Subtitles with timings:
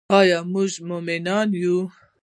[0.19, 1.77] آیا موږ مومنان یو؟